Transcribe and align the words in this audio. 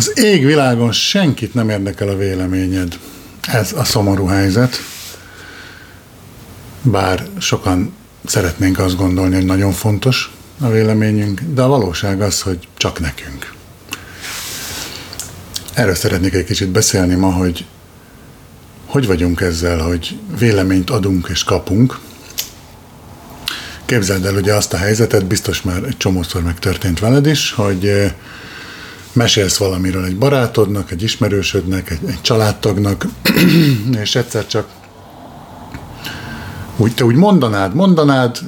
Az 0.00 0.18
égvilágon 0.18 0.92
senkit 0.92 1.54
nem 1.54 1.68
érdekel 1.68 2.08
a 2.08 2.16
véleményed. 2.16 2.98
Ez 3.52 3.72
a 3.72 3.84
szomorú 3.84 4.26
helyzet. 4.26 4.76
Bár 6.82 7.26
sokan 7.38 7.92
szeretnénk 8.24 8.78
azt 8.78 8.96
gondolni, 8.96 9.34
hogy 9.34 9.44
nagyon 9.44 9.72
fontos 9.72 10.30
a 10.60 10.68
véleményünk, 10.68 11.40
de 11.40 11.62
a 11.62 11.68
valóság 11.68 12.20
az, 12.20 12.40
hogy 12.40 12.68
csak 12.76 13.00
nekünk. 13.00 13.54
Erről 15.74 15.94
szeretnék 15.94 16.34
egy 16.34 16.44
kicsit 16.44 16.68
beszélni 16.68 17.14
ma, 17.14 17.32
hogy 17.32 17.66
hogy 18.86 19.06
vagyunk 19.06 19.40
ezzel, 19.40 19.78
hogy 19.78 20.18
véleményt 20.38 20.90
adunk 20.90 21.28
és 21.30 21.44
kapunk. 21.44 21.98
Képzeld 23.84 24.24
el 24.24 24.34
ugye 24.34 24.54
azt 24.54 24.72
a 24.72 24.76
helyzetet, 24.76 25.26
biztos 25.26 25.62
már 25.62 25.82
egy 25.82 25.96
csomószor 25.96 26.42
megtörtént 26.42 26.98
veled 26.98 27.26
is, 27.26 27.52
hogy 27.52 28.12
mesélsz 29.20 29.56
valamiről 29.56 30.04
egy 30.04 30.16
barátodnak, 30.16 30.90
egy 30.90 31.02
ismerősödnek, 31.02 31.90
egy, 31.90 31.98
egy 32.06 32.20
családtagnak, 32.20 33.06
és 34.02 34.14
egyszer 34.14 34.46
csak 34.46 34.68
úgy, 36.76 36.94
te 36.94 37.04
úgy 37.04 37.14
mondanád, 37.14 37.74
mondanád, 37.74 38.38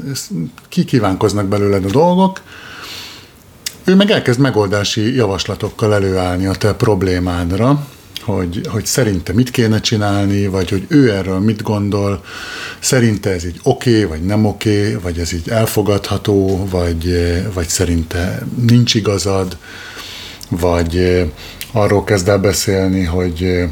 kikívánkoznak 0.69 1.47
belőled 1.47 1.85
a 1.85 1.91
dolgok, 1.91 2.41
ő 3.85 3.95
meg 3.95 4.11
elkezd 4.11 4.41
megoldási 4.41 5.15
javaslatokkal 5.15 5.95
előállni 5.95 6.47
a 6.47 6.55
te 6.55 6.75
problémádra, 6.75 7.87
hogy, 8.23 8.61
hogy 8.67 8.87
szerinte 8.87 9.33
mit 9.33 9.51
kéne 9.51 9.81
csinálni, 9.81 10.47
vagy 10.47 10.71
hogy 10.71 10.85
ő 10.89 11.11
erről 11.11 11.39
mit 11.39 11.63
gondol, 11.63 12.25
szerinte 12.81 13.31
ez 13.31 13.45
így 13.45 13.61
oké, 13.63 14.05
okay, 14.05 14.05
vagy 14.05 14.27
nem 14.27 14.45
oké, 14.45 14.81
okay, 14.81 15.03
vagy 15.03 15.19
ez 15.19 15.33
így 15.33 15.49
elfogadható, 15.49 16.67
vagy, 16.71 17.15
vagy 17.55 17.69
szerinte 17.69 18.47
nincs 18.67 18.95
igazad, 18.95 19.57
vagy 20.61 21.25
arról 21.73 22.05
kezd 22.05 22.29
el 22.29 22.39
beszélni, 22.39 23.05
hogy 23.05 23.65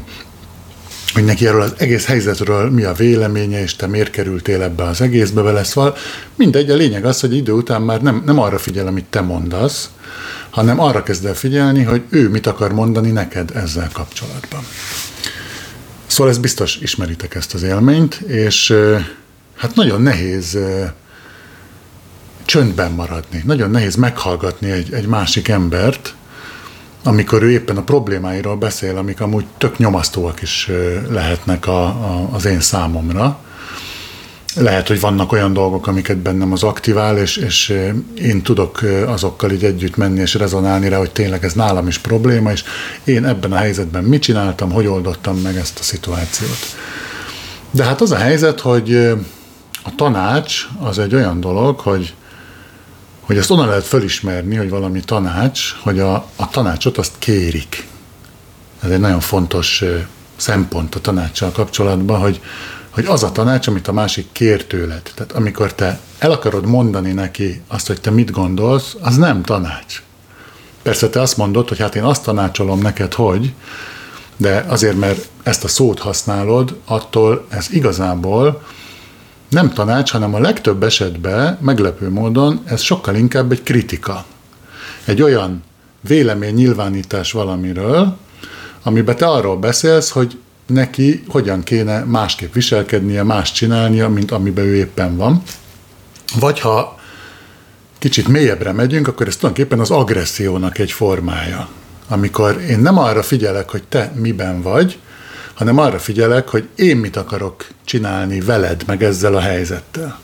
hogy 1.13 1.23
neki 1.25 1.47
erről 1.47 1.61
az 1.61 1.73
egész 1.77 2.05
helyzetről 2.05 2.69
mi 2.69 2.83
a 2.83 2.93
véleménye, 2.93 3.61
és 3.61 3.75
te 3.75 3.87
miért 3.87 4.09
kerültél 4.09 4.61
ebbe 4.61 4.83
az 4.83 5.01
egészbe 5.01 5.41
vele, 5.41 5.63
szóval 5.63 5.95
mindegy, 6.35 6.69
a 6.69 6.75
lényeg 6.75 7.05
az, 7.05 7.19
hogy 7.19 7.35
idő 7.35 7.51
után 7.51 7.81
már 7.81 8.01
nem, 8.01 8.23
nem 8.25 8.39
arra 8.39 8.57
figyel, 8.57 8.87
amit 8.87 9.05
te 9.05 9.21
mondasz, 9.21 9.89
hanem 10.49 10.79
arra 10.79 11.03
kezd 11.03 11.25
el 11.25 11.33
figyelni, 11.33 11.83
hogy 11.83 12.01
ő 12.09 12.29
mit 12.29 12.47
akar 12.47 12.73
mondani 12.73 13.11
neked 13.11 13.51
ezzel 13.55 13.89
kapcsolatban. 13.93 14.61
Szóval 16.05 16.31
ez 16.31 16.37
biztos 16.37 16.77
ismeritek 16.81 17.35
ezt 17.35 17.53
az 17.53 17.63
élményt, 17.63 18.15
és 18.15 18.73
hát 19.57 19.75
nagyon 19.75 20.01
nehéz 20.01 20.57
csöndben 22.45 22.91
maradni, 22.91 23.41
nagyon 23.45 23.69
nehéz 23.69 23.95
meghallgatni 23.95 24.71
egy, 24.71 24.93
egy 24.93 25.05
másik 25.05 25.47
embert, 25.47 26.15
amikor 27.03 27.43
ő 27.43 27.51
éppen 27.51 27.77
a 27.77 27.83
problémáiról 27.83 28.55
beszél, 28.55 28.97
amik 28.97 29.21
amúgy 29.21 29.45
tök 29.57 29.77
nyomasztóak 29.77 30.41
is 30.41 30.69
lehetnek 31.09 31.67
a, 31.67 31.83
a, 31.83 32.29
az 32.31 32.45
én 32.45 32.59
számomra. 32.59 33.39
Lehet, 34.55 34.87
hogy 34.87 34.99
vannak 34.99 35.31
olyan 35.31 35.53
dolgok, 35.53 35.87
amiket 35.87 36.17
bennem 36.17 36.51
az 36.51 36.63
aktivál, 36.63 37.17
és, 37.17 37.37
és 37.37 37.77
én 38.15 38.41
tudok 38.41 38.79
azokkal 39.05 39.51
így 39.51 39.63
együtt 39.63 39.95
menni 39.95 40.19
és 40.19 40.33
rezonálni 40.33 40.89
rá, 40.89 40.97
hogy 40.97 41.11
tényleg 41.11 41.43
ez 41.43 41.53
nálam 41.53 41.87
is 41.87 41.97
probléma, 41.97 42.51
és 42.51 42.63
én 43.03 43.25
ebben 43.25 43.51
a 43.51 43.55
helyzetben 43.55 44.03
mit 44.03 44.21
csináltam, 44.21 44.71
hogy 44.71 44.87
oldottam 44.87 45.37
meg 45.37 45.55
ezt 45.55 45.79
a 45.79 45.83
szituációt. 45.83 46.75
De 47.71 47.83
hát 47.83 48.01
az 48.01 48.11
a 48.11 48.17
helyzet, 48.17 48.59
hogy 48.59 48.95
a 49.83 49.95
tanács 49.95 50.67
az 50.79 50.99
egy 50.99 51.15
olyan 51.15 51.39
dolog, 51.39 51.79
hogy 51.79 52.13
hogy 53.31 53.39
ezt 53.39 53.51
onnan 53.51 53.67
lehet 53.67 53.83
fölismerni, 53.85 54.55
hogy 54.55 54.69
valami 54.69 54.99
tanács, 54.99 55.59
hogy 55.83 55.99
a, 55.99 56.13
a 56.35 56.49
tanácsot 56.49 56.97
azt 56.97 57.13
kérik. 57.19 57.87
Ez 58.81 58.89
egy 58.89 58.99
nagyon 58.99 59.19
fontos 59.19 59.83
szempont 60.35 60.95
a 60.95 61.01
tanácssal 61.01 61.51
kapcsolatban, 61.51 62.19
hogy, 62.19 62.41
hogy 62.89 63.05
az 63.05 63.23
a 63.23 63.31
tanács, 63.31 63.67
amit 63.67 63.87
a 63.87 63.93
másik 63.93 64.27
kér 64.31 64.65
tőled. 64.65 65.11
Tehát 65.15 65.31
amikor 65.31 65.73
te 65.73 65.99
el 66.19 66.31
akarod 66.31 66.65
mondani 66.65 67.11
neki 67.11 67.61
azt, 67.67 67.87
hogy 67.87 68.01
te 68.01 68.09
mit 68.09 68.31
gondolsz, 68.31 68.95
az 69.01 69.17
nem 69.17 69.43
tanács. 69.43 70.01
Persze 70.81 71.09
te 71.09 71.21
azt 71.21 71.37
mondod, 71.37 71.67
hogy 71.67 71.79
hát 71.79 71.95
én 71.95 72.03
azt 72.03 72.23
tanácsolom 72.23 72.79
neked, 72.79 73.13
hogy, 73.13 73.53
de 74.37 74.65
azért, 74.67 74.97
mert 74.97 75.27
ezt 75.43 75.63
a 75.63 75.67
szót 75.67 75.99
használod, 75.99 76.79
attól 76.85 77.45
ez 77.49 77.67
igazából 77.69 78.61
nem 79.51 79.73
tanács, 79.73 80.11
hanem 80.11 80.33
a 80.33 80.39
legtöbb 80.39 80.83
esetben, 80.83 81.57
meglepő 81.61 82.09
módon, 82.09 82.61
ez 82.65 82.81
sokkal 82.81 83.15
inkább 83.15 83.51
egy 83.51 83.63
kritika. 83.63 84.25
Egy 85.05 85.21
olyan 85.21 85.63
vélemény 86.01 86.53
nyilvánítás 86.53 87.31
valamiről, 87.31 88.17
amiben 88.83 89.15
te 89.15 89.25
arról 89.25 89.57
beszélsz, 89.57 90.09
hogy 90.09 90.39
neki 90.65 91.23
hogyan 91.27 91.63
kéne 91.63 92.03
másképp 92.03 92.53
viselkednie, 92.53 93.23
más 93.23 93.51
csinálnia, 93.51 94.09
mint 94.09 94.31
amiben 94.31 94.65
ő 94.65 94.75
éppen 94.75 95.17
van. 95.17 95.43
Vagy 96.39 96.59
ha 96.59 96.99
kicsit 97.99 98.27
mélyebbre 98.27 98.71
megyünk, 98.71 99.07
akkor 99.07 99.27
ez 99.27 99.35
tulajdonképpen 99.35 99.79
az 99.79 99.91
agressziónak 99.91 100.77
egy 100.77 100.91
formája. 100.91 101.69
Amikor 102.07 102.61
én 102.69 102.79
nem 102.79 102.97
arra 102.97 103.23
figyelek, 103.23 103.69
hogy 103.69 103.83
te 103.83 104.11
miben 104.15 104.61
vagy, 104.61 104.99
hanem 105.53 105.77
arra 105.77 105.99
figyelek, 105.99 106.47
hogy 106.49 106.67
én 106.75 106.97
mit 106.97 107.15
akarok 107.15 107.67
csinálni 107.85 108.39
veled, 108.39 108.83
meg 108.85 109.03
ezzel 109.03 109.35
a 109.35 109.39
helyzettel. 109.39 110.19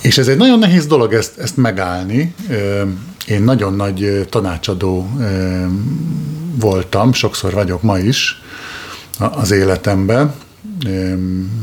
És 0.00 0.18
ez 0.18 0.28
egy 0.28 0.36
nagyon 0.36 0.58
nehéz 0.58 0.86
dolog 0.86 1.12
ezt, 1.12 1.38
ezt 1.38 1.56
megállni. 1.56 2.34
Én 3.26 3.42
nagyon 3.42 3.74
nagy 3.74 4.26
tanácsadó 4.30 5.08
voltam, 6.60 7.12
sokszor 7.12 7.52
vagyok 7.52 7.82
ma 7.82 7.98
is 7.98 8.42
az 9.18 9.50
életemben. 9.50 10.34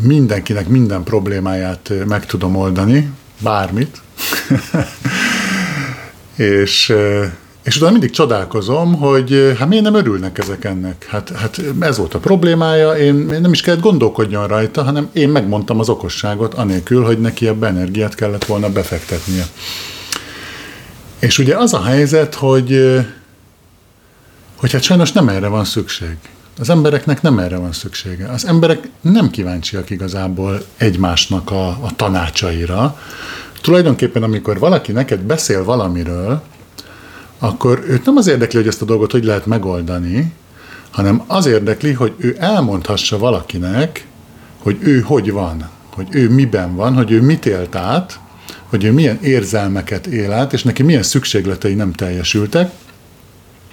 Mindenkinek 0.01 0.67
minden 0.67 1.03
problémáját 1.03 1.91
meg 2.07 2.25
tudom 2.25 2.55
oldani, 2.55 3.11
bármit. 3.41 4.01
és 6.35 6.93
és 7.63 7.75
utána 7.75 7.91
mindig 7.91 8.09
csodálkozom, 8.09 8.95
hogy 8.95 9.55
hát 9.59 9.67
miért 9.67 9.83
nem 9.83 9.93
örülnek 9.93 10.37
ezek 10.37 10.65
ennek? 10.65 11.05
Hát, 11.09 11.29
hát 11.29 11.61
ez 11.79 11.97
volt 11.97 12.13
a 12.13 12.19
problémája, 12.19 12.97
én, 12.97 13.15
nem 13.15 13.51
is 13.51 13.61
kellett 13.61 13.81
gondolkodjon 13.81 14.47
rajta, 14.47 14.83
hanem 14.83 15.09
én 15.13 15.29
megmondtam 15.29 15.79
az 15.79 15.89
okosságot, 15.89 16.53
anélkül, 16.53 17.03
hogy 17.03 17.19
neki 17.19 17.47
ebbe 17.47 17.67
energiát 17.67 18.15
kellett 18.15 18.45
volna 18.45 18.69
befektetnie. 18.69 19.45
És 21.19 21.37
ugye 21.37 21.55
az 21.55 21.73
a 21.73 21.83
helyzet, 21.83 22.35
hogy, 22.35 22.99
hogy 24.55 24.71
hát 24.71 24.83
sajnos 24.83 25.11
nem 25.11 25.29
erre 25.29 25.47
van 25.47 25.65
szükség. 25.65 26.17
Az 26.59 26.69
embereknek 26.69 27.21
nem 27.21 27.39
erre 27.39 27.57
van 27.57 27.71
szüksége. 27.71 28.27
Az 28.27 28.45
emberek 28.45 28.89
nem 29.01 29.29
kíváncsiak 29.29 29.89
igazából 29.89 30.61
egymásnak 30.77 31.51
a, 31.51 31.67
a 31.67 31.95
tanácsaira. 31.95 32.99
Tulajdonképpen, 33.61 34.23
amikor 34.23 34.59
valaki 34.59 34.91
neked 34.91 35.19
beszél 35.19 35.63
valamiről, 35.63 36.41
akkor 37.39 37.83
őt 37.87 38.05
nem 38.05 38.17
az 38.17 38.27
érdekli, 38.27 38.57
hogy 38.57 38.67
ezt 38.67 38.81
a 38.81 38.85
dolgot 38.85 39.11
hogy 39.11 39.23
lehet 39.23 39.45
megoldani, 39.45 40.33
hanem 40.91 41.23
az 41.27 41.45
érdekli, 41.45 41.91
hogy 41.91 42.13
ő 42.17 42.35
elmondhassa 42.39 43.17
valakinek, 43.17 44.05
hogy 44.57 44.77
ő 44.79 44.99
hogy 44.99 45.31
van, 45.31 45.69
hogy 45.93 46.07
ő 46.11 46.29
miben 46.29 46.75
van, 46.75 46.93
hogy 46.93 47.11
ő 47.11 47.21
mit 47.21 47.45
élt 47.45 47.75
át, 47.75 48.19
hogy 48.69 48.83
ő 48.83 48.91
milyen 48.91 49.19
érzelmeket 49.21 50.07
él 50.07 50.31
át, 50.31 50.53
és 50.53 50.63
neki 50.63 50.83
milyen 50.83 51.03
szükségletei 51.03 51.73
nem 51.73 51.93
teljesültek, 51.93 52.71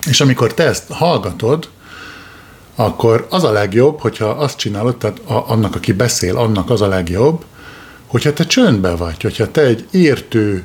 és 0.06 0.21
amikor 0.21 0.54
te 0.54 0.65
ezt 0.65 0.84
hallgatod, 0.88 1.69
akkor 2.75 3.27
az 3.31 3.44
a 3.44 3.53
legjobb, 3.53 4.00
hogyha 4.00 4.28
azt 4.28 4.59
csinálod, 4.59 4.97
tehát 4.97 5.19
a, 5.19 5.50
annak, 5.50 5.75
aki 5.75 5.93
beszél, 5.93 6.37
annak 6.37 6.71
az 6.71 6.81
a 6.81 6.88
legjobb, 6.88 7.44
hogyha 8.06 8.33
te 8.33 8.47
csöndbe 8.47 8.91
vagy, 8.91 9.22
hogyha 9.22 9.50
te 9.50 9.60
egy 9.60 9.87
értő, 9.91 10.62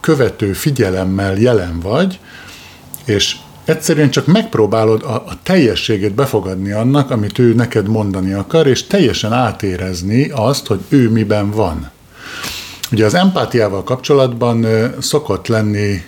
követő 0.00 0.52
figyelemmel 0.52 1.36
jelen 1.36 1.80
vagy, 1.80 2.18
és 3.04 3.36
egyszerűen 3.64 4.10
csak 4.10 4.26
megpróbálod 4.26 5.02
a, 5.02 5.14
a 5.14 5.38
teljességét 5.42 6.14
befogadni 6.14 6.72
annak, 6.72 7.10
amit 7.10 7.38
ő 7.38 7.54
neked 7.54 7.88
mondani 7.88 8.32
akar, 8.32 8.66
és 8.66 8.86
teljesen 8.86 9.32
átérezni 9.32 10.30
azt, 10.30 10.66
hogy 10.66 10.80
ő 10.88 11.10
miben 11.10 11.50
van. 11.50 11.90
Ugye 12.92 13.04
az 13.04 13.14
empátiával 13.14 13.84
kapcsolatban 13.84 14.66
szokott 15.00 15.46
lenni 15.46 16.04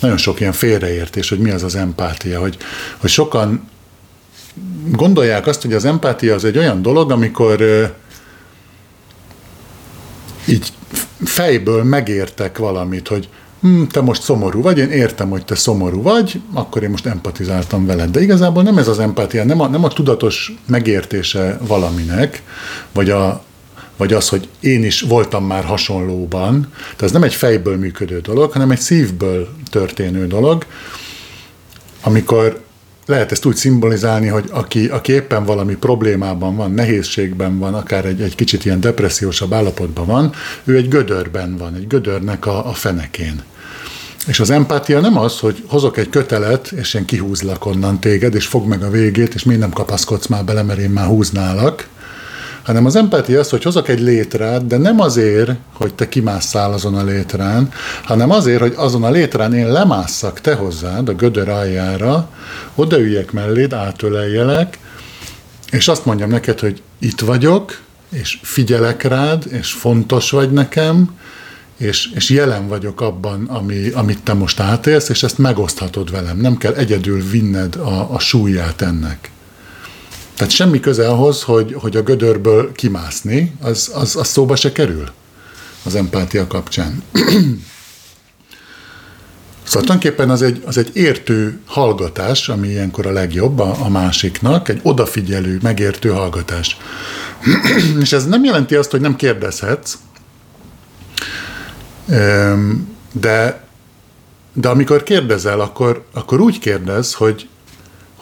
nagyon 0.00 0.16
sok 0.16 0.40
ilyen 0.40 0.52
félreértés, 0.52 1.28
hogy 1.28 1.38
mi 1.38 1.50
az 1.50 1.62
az 1.62 1.74
empátia, 1.74 2.40
hogy, 2.40 2.56
hogy 2.96 3.10
sokan 3.10 3.68
gondolják 4.90 5.46
azt, 5.46 5.62
hogy 5.62 5.72
az 5.72 5.84
empátia 5.84 6.34
az 6.34 6.44
egy 6.44 6.58
olyan 6.58 6.82
dolog, 6.82 7.10
amikor 7.10 7.60
így 10.46 10.72
fejből 11.32 11.82
megértek 11.82 12.58
valamit, 12.58 13.08
hogy 13.08 13.28
hm, 13.60 13.82
te 13.82 14.00
most 14.00 14.22
szomorú 14.22 14.62
vagy, 14.62 14.78
én 14.78 14.90
értem, 14.90 15.30
hogy 15.30 15.44
te 15.44 15.54
szomorú 15.54 16.02
vagy, 16.02 16.40
akkor 16.52 16.82
én 16.82 16.90
most 16.90 17.06
empatizáltam 17.06 17.86
veled. 17.86 18.10
De 18.10 18.20
igazából 18.20 18.62
nem 18.62 18.78
ez 18.78 18.88
az 18.88 18.98
empátia, 18.98 19.44
nem 19.44 19.60
a, 19.60 19.68
nem 19.68 19.84
a 19.84 19.88
tudatos 19.88 20.52
megértése 20.66 21.58
valaminek, 21.66 22.42
vagy, 22.92 23.10
a, 23.10 23.42
vagy 23.96 24.12
az, 24.12 24.28
hogy 24.28 24.48
én 24.60 24.84
is 24.84 25.00
voltam 25.00 25.44
már 25.44 25.64
hasonlóban. 25.64 26.68
Tehát 26.78 27.02
ez 27.02 27.12
nem 27.12 27.22
egy 27.22 27.34
fejből 27.34 27.76
működő 27.76 28.20
dolog, 28.20 28.52
hanem 28.52 28.70
egy 28.70 28.80
szívből 28.80 29.48
történő 29.70 30.26
dolog. 30.26 30.66
amikor 32.02 32.60
lehet 33.06 33.32
ezt 33.32 33.44
úgy 33.44 33.56
szimbolizálni, 33.56 34.26
hogy 34.26 34.44
aki, 34.50 34.86
aki 34.86 35.12
éppen 35.12 35.44
valami 35.44 35.74
problémában 35.74 36.56
van, 36.56 36.72
nehézségben 36.72 37.58
van, 37.58 37.74
akár 37.74 38.04
egy, 38.04 38.20
egy 38.20 38.34
kicsit 38.34 38.64
ilyen 38.64 38.80
depressziósabb 38.80 39.52
állapotban 39.52 40.06
van, 40.06 40.32
ő 40.64 40.76
egy 40.76 40.88
gödörben 40.88 41.56
van, 41.56 41.74
egy 41.74 41.86
gödörnek 41.86 42.46
a, 42.46 42.68
a 42.68 42.72
fenekén. 42.72 43.42
És 44.26 44.40
az 44.40 44.50
empátia 44.50 45.00
nem 45.00 45.18
az, 45.18 45.38
hogy 45.38 45.64
hozok 45.66 45.96
egy 45.96 46.08
kötelet, 46.08 46.70
és 46.70 46.94
én 46.94 47.04
kihúzlak 47.04 47.66
onnan 47.66 48.00
téged, 48.00 48.34
és 48.34 48.46
fog 48.46 48.66
meg 48.66 48.82
a 48.82 48.90
végét, 48.90 49.34
és 49.34 49.42
még 49.42 49.58
nem 49.58 49.70
kapaszkodsz 49.70 50.26
már 50.26 50.44
bele, 50.44 50.62
mert 50.62 50.78
én 50.78 50.90
már 50.90 51.06
húználak, 51.06 51.88
hanem 52.62 52.86
az 52.86 52.96
empátia 52.96 53.40
az, 53.40 53.50
hogy 53.50 53.62
hozok 53.62 53.88
egy 53.88 54.00
létrát, 54.00 54.66
de 54.66 54.76
nem 54.76 55.00
azért, 55.00 55.50
hogy 55.72 55.94
te 55.94 56.08
kimásszál 56.08 56.72
azon 56.72 56.94
a 56.94 57.04
létrán, 57.04 57.68
hanem 58.04 58.30
azért, 58.30 58.60
hogy 58.60 58.74
azon 58.76 59.04
a 59.04 59.10
létrán 59.10 59.54
én 59.54 59.72
lemásszak 59.72 60.40
te 60.40 60.54
hozzád 60.54 61.08
a 61.08 61.14
gödör 61.14 61.48
aljára, 61.48 62.28
odaüljek 62.74 63.32
melléd, 63.32 63.72
átöleljelek, 63.72 64.78
és 65.70 65.88
azt 65.88 66.04
mondjam 66.04 66.30
neked, 66.30 66.60
hogy 66.60 66.82
itt 66.98 67.20
vagyok, 67.20 67.80
és 68.10 68.38
figyelek 68.42 69.02
rád, 69.02 69.44
és 69.50 69.72
fontos 69.72 70.30
vagy 70.30 70.50
nekem, 70.50 71.16
és, 71.76 72.10
és 72.14 72.30
jelen 72.30 72.68
vagyok 72.68 73.00
abban, 73.00 73.44
ami, 73.44 73.88
amit 73.88 74.22
te 74.22 74.32
most 74.32 74.60
átélsz, 74.60 75.08
és 75.08 75.22
ezt 75.22 75.38
megoszthatod 75.38 76.10
velem. 76.10 76.36
Nem 76.36 76.56
kell 76.56 76.74
egyedül 76.74 77.22
vinned 77.30 77.76
a, 77.76 78.14
a 78.14 78.18
súlyát 78.18 78.82
ennek. 78.82 79.30
Tehát 80.36 80.52
semmi 80.52 80.80
köze 80.80 81.08
ahhoz, 81.08 81.42
hogy, 81.42 81.76
hogy 81.78 81.96
a 81.96 82.02
gödörből 82.02 82.72
kimászni, 82.72 83.52
az, 83.60 83.90
az, 83.94 84.16
az 84.16 84.28
szóba 84.28 84.56
se 84.56 84.72
kerül 84.72 85.10
az 85.84 85.94
empátia 85.94 86.46
kapcsán. 86.46 87.02
Szóval 89.64 89.86
tulajdonképpen 89.86 90.30
az 90.30 90.42
egy, 90.42 90.62
az 90.66 90.78
egy 90.78 90.90
értő 90.92 91.60
hallgatás, 91.66 92.48
ami 92.48 92.68
ilyenkor 92.68 93.06
a 93.06 93.12
legjobb 93.12 93.58
a, 93.58 93.76
a 93.78 93.88
másiknak, 93.88 94.68
egy 94.68 94.80
odafigyelő, 94.82 95.58
megértő 95.62 96.08
hallgatás. 96.08 96.76
És 98.00 98.12
ez 98.12 98.26
nem 98.26 98.44
jelenti 98.44 98.74
azt, 98.74 98.90
hogy 98.90 99.00
nem 99.00 99.16
kérdezhetsz, 99.16 99.98
de, 103.12 103.64
de 104.52 104.68
amikor 104.68 105.02
kérdezel, 105.02 105.60
akkor, 105.60 106.04
akkor 106.12 106.40
úgy 106.40 106.58
kérdez, 106.58 107.14
hogy, 107.14 107.48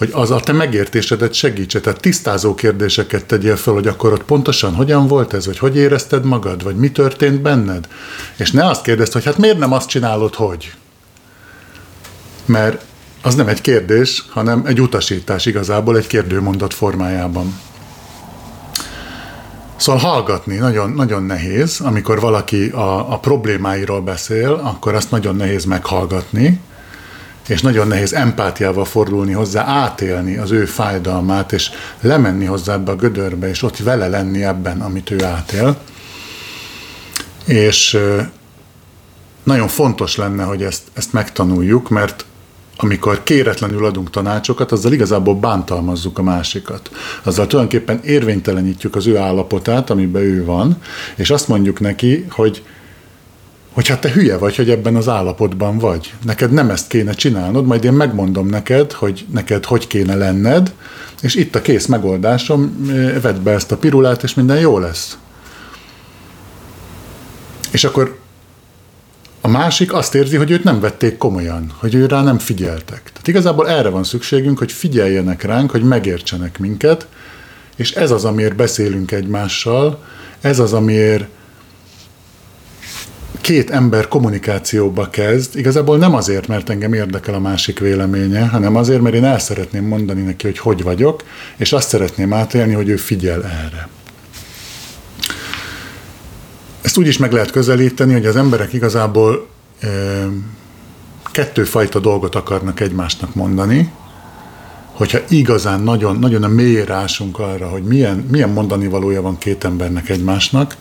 hogy 0.00 0.10
az 0.12 0.30
a 0.30 0.40
te 0.40 0.52
megértésedet 0.52 1.32
segítse, 1.32 1.80
tehát 1.80 2.00
tisztázó 2.00 2.54
kérdéseket 2.54 3.24
tegyél 3.24 3.56
fel, 3.56 3.74
hogy 3.74 3.86
akkor 3.86 4.12
ott 4.12 4.22
pontosan 4.22 4.74
hogyan 4.74 5.06
volt 5.06 5.32
ez, 5.32 5.46
vagy 5.46 5.58
hogy 5.58 5.76
érezted 5.76 6.24
magad, 6.24 6.62
vagy 6.62 6.76
mi 6.76 6.90
történt 6.90 7.40
benned, 7.40 7.88
és 8.36 8.50
ne 8.50 8.66
azt 8.66 8.82
kérdezd, 8.82 9.12
hogy 9.12 9.24
hát 9.24 9.38
miért 9.38 9.58
nem 9.58 9.72
azt 9.72 9.88
csinálod, 9.88 10.34
hogy. 10.34 10.72
Mert 12.44 12.84
az 13.22 13.34
nem 13.34 13.48
egy 13.48 13.60
kérdés, 13.60 14.24
hanem 14.30 14.62
egy 14.66 14.80
utasítás 14.80 15.46
igazából 15.46 15.96
egy 15.96 16.06
kérdőmondat 16.06 16.74
formájában. 16.74 17.60
Szóval 19.76 20.00
hallgatni 20.00 20.56
nagyon, 20.56 20.90
nagyon 20.90 21.22
nehéz, 21.22 21.80
amikor 21.80 22.20
valaki 22.20 22.68
a, 22.68 23.12
a 23.12 23.18
problémáiról 23.18 24.00
beszél, 24.00 24.52
akkor 24.52 24.94
azt 24.94 25.10
nagyon 25.10 25.36
nehéz 25.36 25.64
meghallgatni, 25.64 26.60
és 27.50 27.62
nagyon 27.62 27.88
nehéz 27.88 28.12
empátiával 28.12 28.84
fordulni 28.84 29.32
hozzá, 29.32 29.64
átélni 29.64 30.36
az 30.36 30.50
ő 30.50 30.64
fájdalmát, 30.64 31.52
és 31.52 31.70
lemenni 32.00 32.44
hozzá 32.44 32.74
ebbe 32.74 32.90
a 32.90 32.96
gödörbe, 32.96 33.48
és 33.48 33.62
ott 33.62 33.76
vele 33.76 34.08
lenni 34.08 34.44
ebben, 34.44 34.80
amit 34.80 35.10
ő 35.10 35.24
átél. 35.24 35.76
És 37.44 37.98
nagyon 39.42 39.68
fontos 39.68 40.16
lenne, 40.16 40.42
hogy 40.42 40.62
ezt, 40.62 40.82
ezt 40.92 41.12
megtanuljuk, 41.12 41.88
mert 41.88 42.24
amikor 42.76 43.22
kéretlenül 43.22 43.84
adunk 43.84 44.10
tanácsokat, 44.10 44.72
azzal 44.72 44.92
igazából 44.92 45.34
bántalmazzuk 45.34 46.18
a 46.18 46.22
másikat. 46.22 46.90
Azzal 47.22 47.46
tulajdonképpen 47.46 48.00
érvénytelenítjük 48.04 48.96
az 48.96 49.06
ő 49.06 49.16
állapotát, 49.16 49.90
amiben 49.90 50.22
ő 50.22 50.44
van, 50.44 50.76
és 51.16 51.30
azt 51.30 51.48
mondjuk 51.48 51.80
neki, 51.80 52.26
hogy 52.30 52.62
hogy 53.72 53.88
hát 53.88 54.00
te 54.00 54.10
hülye 54.10 54.36
vagy, 54.36 54.56
hogy 54.56 54.70
ebben 54.70 54.96
az 54.96 55.08
állapotban 55.08 55.78
vagy. 55.78 56.14
Neked 56.24 56.52
nem 56.52 56.70
ezt 56.70 56.88
kéne 56.88 57.12
csinálnod, 57.12 57.66
majd 57.66 57.84
én 57.84 57.92
megmondom 57.92 58.46
neked, 58.46 58.92
hogy 58.92 59.26
neked 59.32 59.64
hogy 59.64 59.86
kéne 59.86 60.14
lenned, 60.14 60.74
és 61.20 61.34
itt 61.34 61.54
a 61.54 61.62
kész 61.62 61.86
megoldásom, 61.86 62.86
vedd 63.22 63.42
be 63.42 63.50
ezt 63.50 63.72
a 63.72 63.76
pirulát, 63.76 64.22
és 64.22 64.34
minden 64.34 64.58
jó 64.58 64.78
lesz. 64.78 65.18
És 67.70 67.84
akkor 67.84 68.18
a 69.40 69.48
másik 69.48 69.92
azt 69.92 70.14
érzi, 70.14 70.36
hogy 70.36 70.50
őt 70.50 70.64
nem 70.64 70.80
vették 70.80 71.16
komolyan, 71.16 71.72
hogy 71.76 71.94
ő 71.94 72.06
rá 72.06 72.22
nem 72.22 72.38
figyeltek. 72.38 73.02
Tehát 73.02 73.28
igazából 73.28 73.68
erre 73.68 73.88
van 73.88 74.04
szükségünk, 74.04 74.58
hogy 74.58 74.72
figyeljenek 74.72 75.42
ránk, 75.42 75.70
hogy 75.70 75.82
megértsenek 75.82 76.58
minket, 76.58 77.06
és 77.76 77.92
ez 77.92 78.10
az, 78.10 78.24
amiért 78.24 78.56
beszélünk 78.56 79.12
egymással, 79.12 80.04
ez 80.40 80.58
az, 80.58 80.72
amiért 80.72 81.24
két 83.50 83.70
ember 83.70 84.08
kommunikációba 84.08 85.10
kezd, 85.10 85.56
igazából 85.56 85.98
nem 85.98 86.14
azért, 86.14 86.46
mert 86.46 86.70
engem 86.70 86.92
érdekel 86.92 87.34
a 87.34 87.38
másik 87.38 87.78
véleménye, 87.78 88.46
hanem 88.46 88.76
azért, 88.76 89.00
mert 89.00 89.14
én 89.14 89.24
el 89.24 89.38
szeretném 89.38 89.84
mondani 89.84 90.22
neki, 90.22 90.46
hogy 90.46 90.58
hogy 90.58 90.82
vagyok, 90.82 91.22
és 91.56 91.72
azt 91.72 91.88
szeretném 91.88 92.32
átélni, 92.32 92.72
hogy 92.72 92.88
ő 92.88 92.96
figyel 92.96 93.44
erre. 93.44 93.88
Ezt 96.80 96.98
úgy 96.98 97.06
is 97.06 97.18
meg 97.18 97.32
lehet 97.32 97.50
közelíteni, 97.50 98.12
hogy 98.12 98.26
az 98.26 98.36
emberek 98.36 98.72
igazából 98.72 99.48
e, 99.80 99.88
kettőfajta 101.32 101.98
dolgot 101.98 102.34
akarnak 102.34 102.80
egymásnak 102.80 103.34
mondani, 103.34 103.92
hogyha 104.92 105.18
igazán 105.28 105.80
nagyon, 105.80 106.18
nagyon 106.18 106.42
a 106.42 106.48
mélyre 106.48 106.94
ásunk 106.94 107.38
arra, 107.38 107.68
hogy 107.68 107.82
milyen, 107.82 108.26
milyen 108.30 108.50
mondani 108.50 108.86
valója 108.86 109.22
van 109.22 109.38
két 109.38 109.64
embernek 109.64 110.08
egymásnak, 110.08 110.76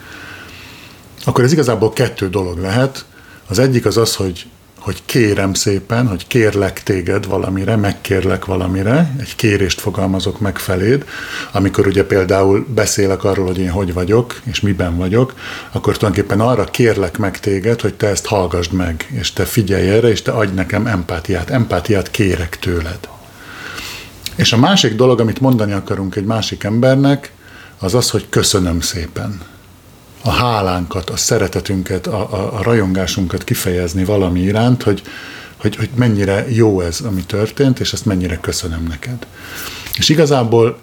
akkor 1.25 1.43
ez 1.43 1.51
igazából 1.51 1.93
kettő 1.93 2.29
dolog 2.29 2.57
lehet. 2.57 3.05
Az 3.47 3.59
egyik 3.59 3.85
az 3.85 3.97
az, 3.97 4.15
hogy, 4.15 4.45
hogy 4.79 5.01
kérem 5.05 5.53
szépen, 5.53 6.07
hogy 6.07 6.27
kérlek 6.27 6.83
téged 6.83 7.25
valamire, 7.25 7.75
megkérlek 7.75 8.45
valamire, 8.45 9.15
egy 9.19 9.35
kérést 9.35 9.81
fogalmazok 9.81 10.39
meg 10.39 10.57
feléd, 10.57 11.05
amikor 11.51 11.87
ugye 11.87 12.03
például 12.03 12.65
beszélek 12.75 13.23
arról, 13.23 13.45
hogy 13.45 13.57
én 13.57 13.69
hogy 13.69 13.93
vagyok, 13.93 14.41
és 14.43 14.59
miben 14.59 14.97
vagyok, 14.97 15.33
akkor 15.71 15.97
tulajdonképpen 15.97 16.39
arra 16.39 16.63
kérlek 16.63 17.17
meg 17.17 17.39
téged, 17.39 17.81
hogy 17.81 17.93
te 17.93 18.07
ezt 18.07 18.25
hallgassd 18.25 18.71
meg, 18.71 19.07
és 19.19 19.33
te 19.33 19.45
figyelj 19.45 19.89
erre, 19.89 20.07
és 20.07 20.21
te 20.21 20.31
adj 20.31 20.53
nekem 20.53 20.87
empátiát. 20.87 21.49
Empátiát 21.49 22.11
kérek 22.11 22.59
tőled. 22.59 22.99
És 24.35 24.53
a 24.53 24.57
másik 24.57 24.95
dolog, 24.95 25.19
amit 25.19 25.39
mondani 25.39 25.71
akarunk 25.71 26.15
egy 26.15 26.25
másik 26.25 26.63
embernek, 26.63 27.31
az 27.79 27.95
az, 27.95 28.09
hogy 28.09 28.29
köszönöm 28.29 28.81
szépen 28.81 29.41
a 30.21 30.29
hálánkat, 30.29 31.09
a 31.09 31.17
szeretetünket, 31.17 32.07
a, 32.07 32.33
a, 32.33 32.57
a 32.57 32.63
rajongásunkat 32.63 33.43
kifejezni 33.43 34.03
valami 34.05 34.39
iránt, 34.41 34.83
hogy, 34.83 35.01
hogy, 35.57 35.75
hogy 35.75 35.89
mennyire 35.95 36.51
jó 36.51 36.81
ez, 36.81 37.01
ami 37.01 37.23
történt, 37.23 37.79
és 37.79 37.93
ezt 37.93 38.05
mennyire 38.05 38.39
köszönöm 38.39 38.83
neked. 38.83 39.27
És 39.97 40.09
igazából 40.09 40.79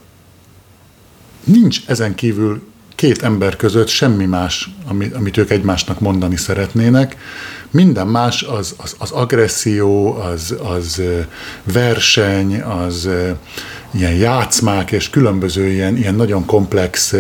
nincs 1.45 1.81
ezen 1.87 2.15
kívül 2.15 2.63
két 2.97 3.23
ember 3.23 3.57
között 3.57 3.89
semmi 3.89 4.25
más, 4.25 4.71
amit, 4.89 5.15
amit 5.15 5.37
ők 5.37 5.51
egymásnak 5.51 6.01
mondani 6.01 6.37
szeretnének. 6.37 7.17
Minden 7.71 8.07
más 8.07 8.43
az, 8.43 8.75
az, 8.77 8.95
az 8.99 9.11
agresszió, 9.11 10.15
az, 10.15 10.55
az 10.63 11.03
verseny, 11.73 12.61
az 12.61 13.09
ilyen 13.91 14.15
játszmák 14.15 14.93
és 14.93 15.11
különböző 15.11 15.67
ilyen, 15.67 15.97
ilyen 15.97 16.15
nagyon 16.15 16.45
komplex 16.45 17.15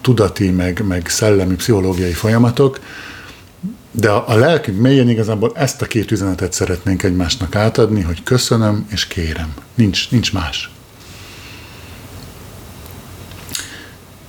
tudati, 0.00 0.50
meg, 0.50 0.84
meg 0.88 1.08
szellemi, 1.08 1.54
pszichológiai 1.54 2.12
folyamatok, 2.12 2.80
de 3.90 4.10
a, 4.10 4.28
a 4.28 4.34
lelkünk 4.34 4.80
mélyén 4.80 5.08
igazából 5.08 5.52
ezt 5.54 5.82
a 5.82 5.86
két 5.86 6.10
üzenetet 6.10 6.52
szeretnénk 6.52 7.02
egymásnak 7.02 7.54
átadni, 7.54 8.00
hogy 8.00 8.22
köszönöm 8.22 8.86
és 8.90 9.06
kérem. 9.06 9.54
Nincs, 9.74 10.10
nincs 10.10 10.32
más. 10.32 10.70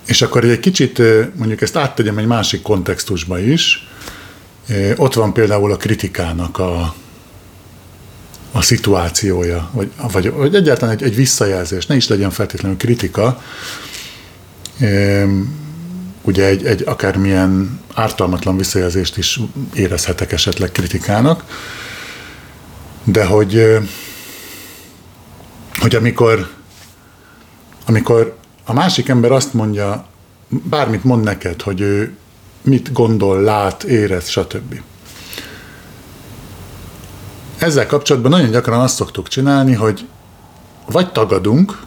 És 0.05 0.21
akkor 0.21 0.43
egy 0.43 0.59
kicsit 0.59 1.01
mondjuk 1.35 1.61
ezt 1.61 1.75
áttegyem 1.75 2.17
egy 2.17 2.25
másik 2.25 2.61
kontextusba 2.61 3.39
is. 3.39 3.87
Ott 4.95 5.13
van 5.13 5.33
például 5.33 5.71
a 5.71 5.77
kritikának 5.77 6.59
a, 6.59 6.95
a 8.51 8.61
szituációja, 8.61 9.69
vagy, 9.73 9.91
vagy, 10.11 10.31
vagy 10.31 10.55
egyáltalán 10.55 10.95
egy, 10.95 11.03
egy 11.03 11.15
visszajelzés, 11.15 11.85
ne 11.85 11.95
is 11.95 12.07
legyen 12.07 12.31
feltétlenül 12.31 12.77
kritika, 12.77 13.41
ugye 16.21 16.45
egy, 16.45 16.65
egy 16.65 16.83
akármilyen 16.85 17.79
ártalmatlan 17.93 18.57
visszajelzést 18.57 19.17
is 19.17 19.39
érezhetek 19.73 20.31
esetleg 20.31 20.71
kritikának, 20.71 21.43
de 23.03 23.25
hogy, 23.25 23.77
hogy 25.79 25.95
amikor, 25.95 26.49
amikor 27.85 28.37
a 28.71 28.73
másik 28.73 29.09
ember 29.09 29.31
azt 29.31 29.53
mondja, 29.53 30.05
bármit 30.49 31.03
mond 31.03 31.23
neked, 31.23 31.61
hogy 31.61 31.81
ő 31.81 32.15
mit 32.61 32.91
gondol, 32.91 33.41
lát, 33.41 33.83
érez, 33.83 34.27
stb 34.27 34.81
ezzel 37.61 37.85
kapcsolatban 37.85 38.31
nagyon 38.31 38.51
gyakran 38.51 38.79
azt 38.79 38.95
szoktuk 38.95 39.27
csinálni, 39.27 39.73
hogy 39.73 40.07
vagy 40.85 41.11
tagadunk, 41.11 41.79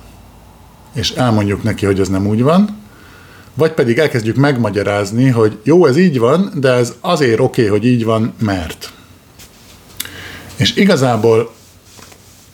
és 0.92 1.10
elmondjuk 1.10 1.62
neki, 1.62 1.86
hogy 1.86 2.00
ez 2.00 2.08
nem 2.08 2.26
úgy 2.26 2.42
van, 2.42 2.82
vagy 3.54 3.72
pedig 3.72 3.98
elkezdjük 3.98 4.36
megmagyarázni, 4.36 5.28
hogy 5.28 5.58
jó, 5.62 5.86
ez 5.86 5.96
így 5.96 6.18
van, 6.18 6.52
de 6.54 6.72
ez 6.72 6.92
azért 7.00 7.40
oké, 7.40 7.66
okay, 7.66 7.78
hogy 7.78 7.86
így 7.86 8.04
van, 8.04 8.34
mert. 8.38 8.92
És 10.56 10.76
igazából 10.76 11.54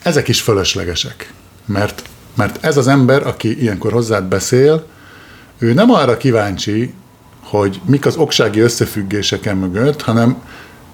ezek 0.02 0.28
is 0.28 0.40
fölöslegesek, 0.40 1.32
mert, 1.64 2.02
mert 2.40 2.64
ez 2.64 2.76
az 2.76 2.88
ember, 2.88 3.26
aki 3.26 3.60
ilyenkor 3.62 3.92
hozzád 3.92 4.24
beszél, 4.24 4.84
ő 5.58 5.72
nem 5.72 5.90
arra 5.90 6.16
kíváncsi, 6.16 6.94
hogy 7.42 7.80
mik 7.84 8.06
az 8.06 8.16
oksági 8.16 8.60
összefüggéseken 8.60 9.56
mögött, 9.56 10.02
hanem 10.02 10.42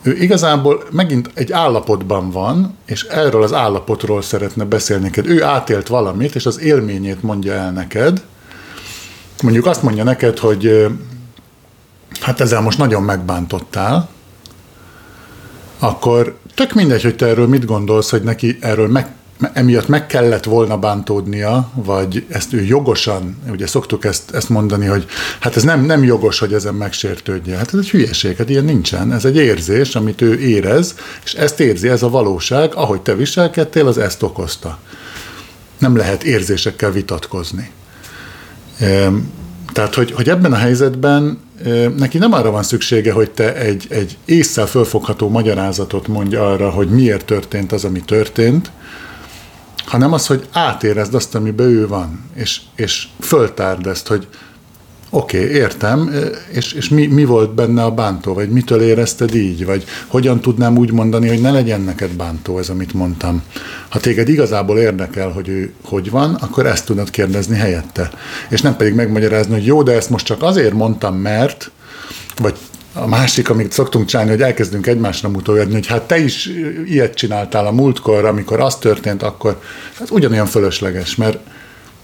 ő 0.03 0.17
igazából 0.17 0.85
megint 0.91 1.31
egy 1.35 1.53
állapotban 1.53 2.31
van, 2.31 2.77
és 2.87 3.03
erről 3.03 3.43
az 3.43 3.53
állapotról 3.53 4.23
szeretne 4.23 4.65
beszélni 4.65 5.03
neked. 5.03 5.27
Ő 5.27 5.43
átélt 5.43 5.87
valamit, 5.87 6.35
és 6.35 6.47
az 6.47 6.61
élményét 6.61 7.23
mondja 7.23 7.53
el 7.53 7.73
neked. 7.73 8.23
Mondjuk 9.43 9.67
azt 9.67 9.83
mondja 9.83 10.05
neked, 10.05 10.39
hogy 10.39 10.87
hát 12.21 12.41
ezzel 12.41 12.61
most 12.61 12.79
nagyon 12.79 13.03
megbántottál, 13.03 14.09
akkor 15.79 16.37
tök 16.55 16.73
mindegy, 16.73 17.03
hogy 17.03 17.17
te 17.17 17.27
erről 17.27 17.49
mit 17.49 17.65
gondolsz, 17.65 18.11
hogy 18.11 18.23
neki 18.23 18.59
erről 18.61 18.89
meg, 18.89 19.15
emiatt 19.53 19.89
meg 19.89 20.07
kellett 20.07 20.45
volna 20.45 20.79
bántódnia, 20.79 21.71
vagy 21.75 22.27
ezt 22.29 22.53
ő 22.53 22.63
jogosan, 22.63 23.39
ugye 23.51 23.67
szoktuk 23.67 24.05
ezt, 24.05 24.35
ezt 24.35 24.49
mondani, 24.49 24.87
hogy 24.87 25.07
hát 25.41 25.57
ez 25.57 25.63
nem, 25.63 25.85
nem 25.85 26.05
jogos, 26.05 26.39
hogy 26.39 26.53
ezen 26.53 26.75
megsértődje. 26.75 27.57
Hát 27.57 27.73
ez 27.73 27.79
egy 27.79 27.91
hülyeség, 27.91 28.37
hát 28.37 28.51
ilyen 28.51 28.65
nincsen. 28.65 29.13
Ez 29.13 29.25
egy 29.25 29.37
érzés, 29.37 29.95
amit 29.95 30.21
ő 30.21 30.39
érez, 30.39 30.95
és 31.25 31.35
ezt 31.35 31.61
érzi, 31.61 31.89
ez 31.89 32.03
a 32.03 32.11
valóság, 32.11 32.75
ahogy 32.75 33.01
te 33.01 33.15
viselkedtél, 33.15 33.87
az 33.87 33.99
ezt 33.99 34.23
okozta. 34.23 34.79
Nem 35.79 35.97
lehet 35.97 36.23
érzésekkel 36.23 36.91
vitatkozni. 36.91 37.71
Tehát, 39.73 39.95
hogy, 39.95 40.13
hogy 40.13 40.29
ebben 40.29 40.53
a 40.53 40.57
helyzetben 40.57 41.45
neki 41.97 42.19
nem 42.19 42.33
arra 42.33 42.51
van 42.51 42.63
szüksége, 42.63 43.13
hogy 43.13 43.31
te 43.31 43.55
egy, 43.55 43.87
egy 43.89 44.19
észszel 44.25 44.67
fölfogható 44.67 45.29
magyarázatot 45.29 46.09
mondj 46.09 46.37
arra, 46.37 46.71
hogy 46.71 46.89
miért 46.89 47.25
történt 47.25 47.73
az, 47.73 47.85
ami 47.85 48.01
történt, 48.01 48.71
hanem 49.87 50.13
az, 50.13 50.27
hogy 50.27 50.47
átérezd 50.53 51.15
azt, 51.15 51.35
amiben 51.35 51.67
ő 51.67 51.89
van, 51.89 52.25
és, 52.35 52.61
és 52.75 53.07
föltárd 53.21 53.87
ezt, 53.87 54.07
hogy 54.07 54.27
oké, 55.11 55.45
okay, 55.45 55.51
értem, 55.55 56.11
és, 56.53 56.73
és 56.73 56.89
mi, 56.89 57.07
mi 57.07 57.25
volt 57.25 57.55
benne 57.55 57.85
a 57.85 57.91
bántó, 57.91 58.35
vagy 58.35 58.49
mitől 58.49 58.81
érezted 58.81 59.35
így, 59.35 59.65
vagy 59.65 59.85
hogyan 60.07 60.41
tudnám 60.41 60.77
úgy 60.77 60.93
mondani, 60.93 61.29
hogy 61.29 61.41
ne 61.41 61.51
legyen 61.51 61.81
neked 61.81 62.11
bántó 62.11 62.59
ez, 62.59 62.69
amit 62.69 62.93
mondtam. 62.93 63.43
Ha 63.89 64.01
téged 64.01 64.29
igazából 64.29 64.79
érdekel, 64.79 65.31
hogy 65.31 65.49
ő 65.49 65.73
hogy 65.83 66.11
van, 66.11 66.35
akkor 66.35 66.67
ezt 66.67 66.85
tudod 66.85 67.11
kérdezni 67.11 67.57
helyette. 67.57 68.11
És 68.49 68.61
nem 68.61 68.77
pedig 68.77 68.95
megmagyarázni, 68.95 69.53
hogy 69.53 69.67
jó, 69.67 69.83
de 69.83 69.93
ezt 69.93 70.11
most 70.11 70.27
csak 70.27 70.43
azért 70.43 70.73
mondtam, 70.73 71.17
mert, 71.17 71.71
vagy 72.37 72.55
a 72.97 73.07
másik, 73.07 73.51
amit 73.51 73.73
szoktunk 73.73 74.07
csinálni, 74.07 74.31
hogy 74.31 74.43
elkezdünk 74.43 74.87
egymásra 74.87 75.29
mutogatni, 75.29 75.73
hogy 75.73 75.87
hát 75.87 76.03
te 76.03 76.19
is 76.19 76.51
ilyet 76.87 77.15
csináltál 77.15 77.67
a 77.67 77.73
múltkor, 77.73 78.25
amikor 78.25 78.61
az 78.61 78.77
történt, 78.77 79.23
akkor 79.23 79.61
ez 80.01 80.11
ugyanolyan 80.11 80.47
fölösleges, 80.47 81.17
mert, 81.17 81.39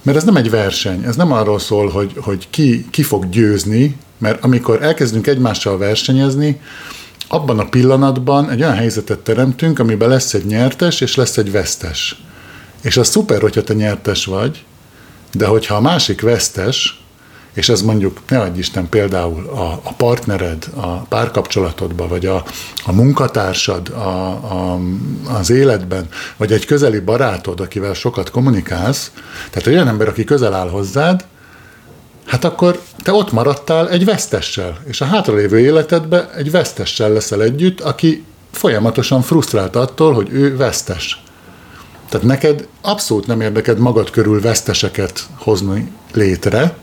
mert 0.03 0.17
ez 0.17 0.25
nem 0.25 0.37
egy 0.37 0.51
verseny, 0.51 1.05
ez 1.05 1.17
nem 1.17 1.33
arról 1.33 1.59
szól, 1.59 1.89
hogy, 1.89 2.13
hogy 2.17 2.47
ki, 2.51 2.87
ki 2.91 3.03
fog 3.03 3.29
győzni, 3.29 3.97
mert 4.19 4.45
amikor 4.45 4.83
elkezdünk 4.83 5.27
egymással 5.27 5.79
versenyezni, 5.79 6.61
abban 7.29 7.59
a 7.59 7.69
pillanatban 7.69 8.51
egy 8.51 8.63
olyan 8.63 8.75
helyzetet 8.75 9.19
teremtünk, 9.19 9.79
amiben 9.79 10.09
lesz 10.09 10.35
egy 10.35 10.47
nyertes, 10.47 11.01
és 11.01 11.15
lesz 11.15 11.37
egy 11.37 11.51
vesztes. 11.51 12.23
És 12.81 12.97
az 12.97 13.09
szuper, 13.09 13.41
hogyha 13.41 13.63
te 13.63 13.75
nyertes 13.75 14.25
vagy, 14.25 14.65
de 15.33 15.47
hogyha 15.47 15.75
a 15.75 15.81
másik 15.81 16.21
vesztes, 16.21 17.02
és 17.55 17.69
ez 17.69 17.83
mondjuk, 17.83 18.21
ne 18.29 18.41
adj 18.41 18.59
Isten, 18.59 18.89
például 18.89 19.47
a, 19.47 19.81
a 19.83 19.93
partnered 19.97 20.67
a 20.75 20.87
párkapcsolatodban, 20.87 22.09
vagy 22.09 22.27
a, 22.27 22.45
a 22.85 22.93
munkatársad 22.93 23.89
a, 23.89 24.29
a, 24.29 24.79
az 25.39 25.51
életben, 25.51 26.09
vagy 26.37 26.53
egy 26.53 26.65
közeli 26.65 27.01
barátod, 27.01 27.61
akivel 27.61 27.95
sokat 27.95 28.31
kommunikálsz, 28.31 29.11
tehát 29.51 29.69
olyan 29.69 29.89
ember, 29.89 30.09
aki 30.09 30.25
közel 30.25 30.55
áll 30.55 30.69
hozzád, 30.69 31.25
hát 32.27 32.45
akkor 32.45 32.81
te 33.03 33.13
ott 33.13 33.33
maradtál 33.33 33.89
egy 33.89 34.05
vesztessel, 34.05 34.79
és 34.85 35.01
a 35.01 35.05
hátralévő 35.05 35.59
életedben 35.59 36.29
egy 36.37 36.51
vesztessel 36.51 37.11
leszel 37.13 37.43
együtt, 37.43 37.81
aki 37.81 38.25
folyamatosan 38.53 39.23
frusztrált 39.23 39.77
attól, 39.77 40.13
hogy 40.13 40.29
ő 40.33 40.57
vesztes. 40.57 41.23
Tehát 42.09 42.27
neked 42.27 42.69
abszolút 42.81 43.27
nem 43.27 43.41
érdeked 43.41 43.79
magad 43.79 44.11
körül 44.11 44.41
veszteseket 44.41 45.27
hozni 45.35 45.93
létre, 46.13 46.77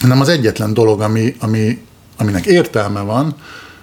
hanem 0.00 0.20
az 0.20 0.28
egyetlen 0.28 0.74
dolog, 0.74 1.00
ami, 1.00 1.36
ami, 1.38 1.78
aminek 2.16 2.46
értelme 2.46 3.00
van, 3.00 3.34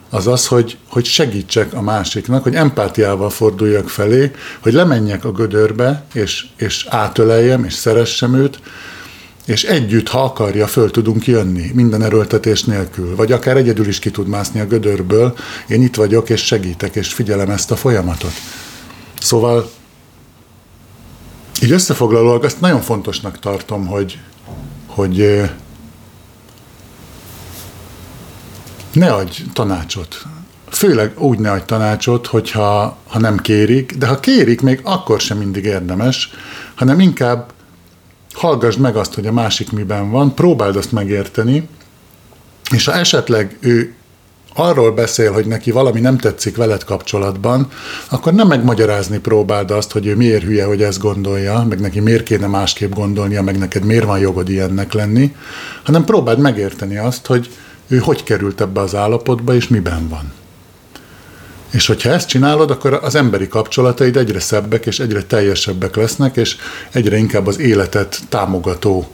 az 0.09 0.27
az, 0.27 0.47
hogy, 0.47 0.77
hogy 0.89 1.05
segítsek 1.05 1.73
a 1.73 1.81
másiknak, 1.81 2.43
hogy 2.43 2.55
empátiával 2.55 3.29
forduljak 3.29 3.89
felé, 3.89 4.31
hogy 4.59 4.73
lemenjek 4.73 5.25
a 5.25 5.31
gödörbe, 5.31 6.03
és, 6.13 6.45
és 6.57 6.85
átöleljem, 6.89 7.63
és 7.63 7.73
szeressem 7.73 8.35
őt, 8.35 8.59
és 9.45 9.63
együtt, 9.63 10.07
ha 10.07 10.23
akarja, 10.23 10.67
föl 10.67 10.91
tudunk 10.91 11.27
jönni, 11.27 11.71
minden 11.73 12.03
erőltetés 12.03 12.63
nélkül, 12.63 13.15
vagy 13.15 13.31
akár 13.31 13.57
egyedül 13.57 13.87
is 13.87 13.99
ki 13.99 14.11
tud 14.11 14.27
mászni 14.27 14.59
a 14.59 14.65
gödörből, 14.65 15.37
én 15.67 15.81
itt 15.81 15.95
vagyok, 15.95 16.29
és 16.29 16.45
segítek, 16.45 16.95
és 16.95 17.13
figyelem 17.13 17.49
ezt 17.49 17.71
a 17.71 17.75
folyamatot. 17.75 18.33
Szóval 19.19 19.69
így 21.61 21.71
összefoglalóan 21.71 22.43
azt 22.43 22.61
nagyon 22.61 22.81
fontosnak 22.81 23.39
tartom, 23.39 23.85
hogy, 23.85 24.19
hogy 24.85 25.41
ne 28.95 29.13
adj 29.13 29.41
tanácsot. 29.53 30.23
Főleg 30.69 31.21
úgy 31.21 31.39
ne 31.39 31.51
adj 31.51 31.63
tanácsot, 31.65 32.27
hogyha 32.27 32.97
ha 33.07 33.19
nem 33.19 33.37
kérik, 33.37 33.97
de 33.97 34.07
ha 34.07 34.19
kérik, 34.19 34.61
még 34.61 34.79
akkor 34.83 35.19
sem 35.19 35.37
mindig 35.37 35.65
érdemes, 35.65 36.29
hanem 36.75 36.99
inkább 36.99 37.53
hallgassd 38.33 38.79
meg 38.79 38.95
azt, 38.95 39.13
hogy 39.13 39.27
a 39.27 39.31
másik 39.31 39.71
miben 39.71 40.11
van, 40.11 40.33
próbáld 40.33 40.75
azt 40.75 40.91
megérteni, 40.91 41.67
és 42.71 42.85
ha 42.85 42.93
esetleg 42.93 43.57
ő 43.59 43.95
arról 44.53 44.91
beszél, 44.91 45.31
hogy 45.31 45.45
neki 45.45 45.71
valami 45.71 45.99
nem 45.99 46.17
tetszik 46.17 46.55
veled 46.55 46.83
kapcsolatban, 46.83 47.67
akkor 48.09 48.33
nem 48.33 48.47
megmagyarázni 48.47 49.17
próbáld 49.19 49.71
azt, 49.71 49.91
hogy 49.91 50.05
ő 50.05 50.15
miért 50.15 50.43
hülye, 50.43 50.65
hogy 50.65 50.81
ezt 50.81 50.99
gondolja, 50.99 51.65
meg 51.69 51.79
neki 51.79 51.99
miért 51.99 52.23
kéne 52.23 52.47
másképp 52.47 52.93
gondolnia, 52.93 53.41
meg 53.41 53.57
neked 53.57 53.83
miért 53.83 54.05
van 54.05 54.19
jogod 54.19 54.49
ilyennek 54.49 54.93
lenni, 54.93 55.35
hanem 55.83 56.03
próbáld 56.03 56.39
megérteni 56.39 56.97
azt, 56.97 57.25
hogy 57.25 57.49
ő 57.87 57.97
hogy 57.97 58.23
került 58.23 58.61
ebbe 58.61 58.79
az 58.79 58.95
állapotba, 58.95 59.55
és 59.55 59.67
miben 59.67 60.07
van. 60.09 60.33
És 61.71 61.87
hogyha 61.87 62.09
ezt 62.09 62.27
csinálod, 62.27 62.71
akkor 62.71 62.93
az 62.93 63.15
emberi 63.15 63.47
kapcsolataid 63.47 64.17
egyre 64.17 64.39
szebbek 64.39 64.85
és 64.85 64.99
egyre 64.99 65.23
teljesebbek 65.23 65.95
lesznek, 65.95 66.35
és 66.35 66.55
egyre 66.91 67.17
inkább 67.17 67.47
az 67.47 67.59
életet 67.59 68.19
támogató 68.29 69.07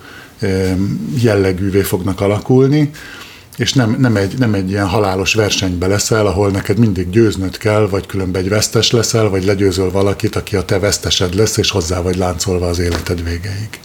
jellegűvé 1.21 1.81
fognak 1.81 2.21
alakulni, 2.21 2.91
és 3.57 3.73
nem, 3.73 3.95
nem, 3.99 4.15
egy, 4.15 4.37
nem 4.37 4.53
egy 4.53 4.69
ilyen 4.69 4.87
halálos 4.87 5.33
versenybe 5.33 5.87
leszel, 5.87 6.25
ahol 6.25 6.49
neked 6.49 6.77
mindig 6.77 7.09
győznöd 7.09 7.57
kell, 7.57 7.87
vagy 7.87 8.05
különben 8.05 8.41
egy 8.41 8.49
vesztes 8.49 8.91
leszel, 8.91 9.29
vagy 9.29 9.45
legyőzöl 9.45 9.91
valakit, 9.91 10.35
aki 10.35 10.55
a 10.55 10.65
te 10.65 10.79
vesztesed 10.79 11.35
lesz, 11.35 11.57
és 11.57 11.71
hozzá 11.71 12.01
vagy 12.01 12.15
láncolva 12.15 12.67
az 12.67 12.79
életed 12.79 13.23
végéig. 13.23 13.79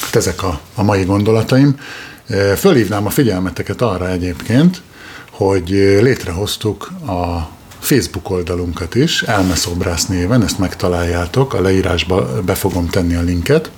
Hát 0.00 0.16
ezek 0.16 0.42
a, 0.42 0.60
a 0.74 0.82
mai 0.82 1.04
gondolataim. 1.04 1.76
Fölhívnám 2.56 3.06
a 3.06 3.10
figyelmeteket 3.10 3.82
arra 3.82 4.10
egyébként, 4.10 4.82
hogy 5.30 5.68
létrehoztuk 6.02 6.92
a 7.06 7.48
Facebook 7.78 8.30
oldalunkat 8.30 8.94
is, 8.94 9.22
Elmeszobrász 9.22 10.06
néven, 10.06 10.42
ezt 10.42 10.58
megtaláljátok, 10.58 11.54
a 11.54 11.60
leírásba 11.60 12.42
be 12.42 12.54
fogom 12.54 12.88
tenni 12.88 13.14
a 13.14 13.22
linket, 13.22 13.70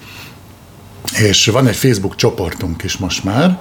és 1.19 1.47
van 1.47 1.67
egy 1.67 1.77
Facebook 1.77 2.17
csoportunk 2.17 2.83
is 2.83 2.97
most 2.97 3.25
már, 3.25 3.61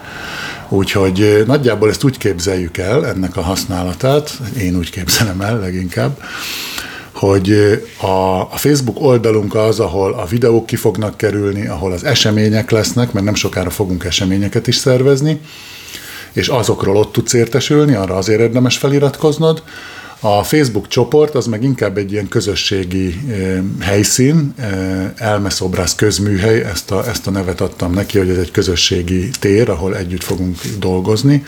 úgyhogy 0.70 1.44
nagyjából 1.48 1.90
ezt 1.90 2.04
úgy 2.04 2.18
képzeljük 2.18 2.78
el, 2.78 3.08
ennek 3.08 3.38
a 3.38 3.42
használatát, 3.42 4.40
én 4.58 4.78
úgy 4.78 4.90
képzelem 4.90 5.42
el 5.42 5.60
leginkább, 5.60 6.18
hogy 7.22 7.52
a, 7.98 8.40
a 8.42 8.56
Facebook 8.56 9.02
oldalunk 9.02 9.56
az, 9.56 9.80
ahol 9.80 10.14
a 10.14 10.26
videók 10.26 10.66
ki 10.66 10.76
fognak 10.76 11.18
kerülni, 11.18 11.68
ahol 11.68 11.92
az 11.92 12.04
események 12.04 12.72
lesznek, 12.72 13.12
mert 13.12 13.26
nem 13.26 13.36
sokára 13.36 13.70
fogunk 13.70 14.04
eseményeket 14.04 14.68
is 14.68 14.76
szervezni, 14.76 15.40
és 16.32 16.48
azokról 16.48 16.98
ott 16.98 17.12
tudsz 17.12 17.34
értesülni, 17.34 17.94
arra 17.94 18.16
azért 18.16 18.40
érdemes 18.40 18.78
feliratkoznod. 18.78 19.64
A 20.20 20.44
Facebook 20.44 20.88
csoport 20.88 21.36
az 21.36 21.46
meg 21.46 21.64
inkább 21.64 21.98
egy 21.98 22.12
ilyen 22.12 22.28
közösségi 22.28 23.20
helyszín, 23.80 24.54
elmeszobrász 25.16 25.96
közműhely, 25.96 26.62
ezt 26.62 26.92
a, 26.92 27.08
ezt 27.08 27.28
a 27.28 27.32
nevet 27.32 27.62
adtam 27.62 27.94
neki, 27.94 28.18
hogy 28.18 28.30
ez 28.30 28.38
egy 28.38 28.52
közösségi 28.52 29.30
tér, 29.40 29.70
ahol 29.70 29.98
együtt 29.98 30.24
fogunk 30.24 30.62
dolgozni 30.80 31.46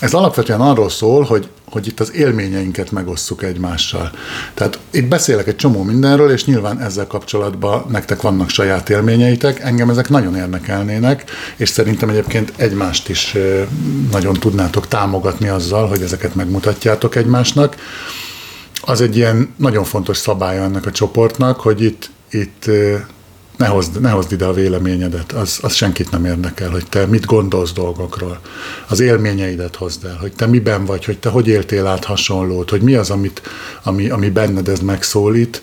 Ez 0.00 0.12
alapvetően 0.12 0.60
arról 0.60 0.90
szól, 0.90 1.22
hogy, 1.22 1.48
hogy 1.70 1.86
itt 1.86 2.00
az 2.00 2.14
élményeinket 2.14 2.90
megosszuk 2.90 3.42
egymással. 3.42 4.10
Tehát 4.54 4.78
itt 4.90 5.08
beszélek 5.08 5.46
egy 5.46 5.56
csomó 5.56 5.82
mindenről, 5.82 6.30
és 6.30 6.44
nyilván 6.44 6.80
ezzel 6.80 7.06
kapcsolatban 7.06 7.84
nektek 7.88 8.22
vannak 8.22 8.48
saját 8.48 8.90
élményeitek, 8.90 9.60
engem 9.60 9.90
ezek 9.90 10.08
nagyon 10.08 10.36
érdekelnének, 10.36 11.30
és 11.56 11.68
szerintem 11.68 12.08
egyébként 12.08 12.52
egymást 12.56 13.08
is 13.08 13.36
nagyon 14.10 14.34
tudnátok 14.34 14.88
támogatni 14.88 15.48
azzal, 15.48 15.88
hogy 15.88 16.02
ezeket 16.02 16.34
megmutatjátok 16.34 17.14
egymásnak. 17.14 17.76
Az 18.80 19.00
egy 19.00 19.16
ilyen 19.16 19.54
nagyon 19.56 19.84
fontos 19.84 20.16
szabálya 20.16 20.62
ennek 20.62 20.86
a 20.86 20.92
csoportnak, 20.92 21.60
hogy 21.60 21.82
itt, 21.82 22.10
itt 22.30 22.64
ne 23.60 23.66
hozd, 23.66 24.00
ne 24.00 24.10
hozd 24.10 24.32
ide 24.32 24.44
a 24.44 24.52
véleményedet, 24.52 25.32
az, 25.32 25.58
az 25.62 25.74
senkit 25.74 26.10
nem 26.10 26.24
érdekel, 26.24 26.70
hogy 26.70 26.86
te 26.88 27.06
mit 27.06 27.26
gondolsz 27.26 27.72
dolgokról. 27.72 28.40
Az 28.88 29.00
élményeidet 29.00 29.76
hozd 29.76 30.04
el, 30.04 30.16
hogy 30.20 30.32
te 30.32 30.46
miben 30.46 30.84
vagy, 30.84 31.04
hogy 31.04 31.18
te 31.18 31.28
hogy 31.28 31.48
éltél 31.48 31.86
át 31.86 32.04
hasonlót, 32.04 32.70
hogy 32.70 32.82
mi 32.82 32.94
az, 32.94 33.10
amit, 33.10 33.42
ami, 33.82 34.10
ami 34.10 34.30
benned 34.30 34.68
ez 34.68 34.80
megszólít, 34.80 35.62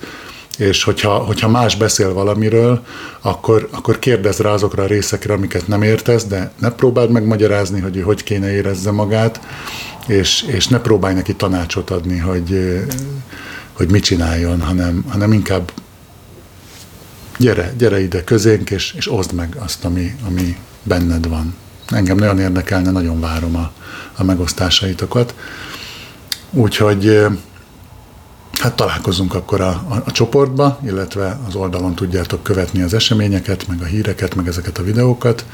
és 0.57 0.83
hogyha, 0.83 1.17
hogyha 1.17 1.49
más 1.49 1.75
beszél 1.75 2.13
valamiről, 2.13 2.83
akkor, 3.21 3.67
akkor 3.71 3.99
kérdezz 3.99 4.39
rá 4.39 4.49
azokra 4.49 4.83
a 4.83 4.87
részekre, 4.87 5.33
amiket 5.33 5.67
nem 5.67 5.81
értesz, 5.81 6.25
de 6.25 6.51
ne 6.59 6.69
próbáld 6.69 7.11
megmagyarázni, 7.11 7.79
hogy 7.79 8.01
hogy 8.01 8.23
kéne 8.23 8.51
érezze 8.51 8.91
magát, 8.91 9.39
és, 10.07 10.43
és 10.47 10.67
ne 10.67 10.79
próbálj 10.79 11.13
neki 11.13 11.35
tanácsot 11.35 11.89
adni, 11.89 12.17
hogy, 12.17 12.79
hogy 13.73 13.91
mit 13.91 14.03
csináljon, 14.03 14.61
hanem, 14.61 15.05
hanem 15.09 15.33
inkább 15.33 15.71
gyere, 17.37 17.73
gyere 17.77 18.01
ide 18.01 18.23
közénk, 18.23 18.69
és, 18.69 18.93
és 18.93 19.11
oszd 19.11 19.33
meg 19.33 19.55
azt, 19.59 19.85
ami, 19.85 20.15
ami 20.27 20.57
benned 20.83 21.27
van. 21.27 21.55
Engem 21.87 22.17
nagyon 22.17 22.39
érdekelne, 22.39 22.91
nagyon 22.91 23.19
várom 23.19 23.55
a, 23.55 23.71
a 24.15 24.23
megosztásaitokat. 24.23 25.35
Úgyhogy 26.51 27.25
hát 28.59 28.75
találkozunk 28.75 29.33
akkor 29.33 29.61
a, 29.61 29.67
a, 29.67 30.03
a 30.05 30.11
csoportba, 30.11 30.79
illetve 30.85 31.39
az 31.47 31.55
oldalon 31.55 31.95
tudjátok 31.95 32.43
követni 32.43 32.81
az 32.81 32.93
eseményeket, 32.93 33.67
meg 33.67 33.81
a 33.81 33.85
híreket, 33.85 34.35
meg 34.35 34.47
ezeket 34.47 34.77
a 34.77 34.83
videókat, 34.83 35.45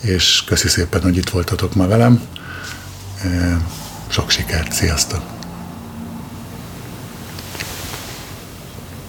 és 0.00 0.44
köszi 0.46 0.68
szépen, 0.68 1.02
hogy 1.02 1.16
itt 1.16 1.30
voltatok 1.30 1.74
ma 1.74 1.86
velem. 1.86 2.22
Sok 4.08 4.30
sikert, 4.30 4.72
sziasztok! 4.72 5.41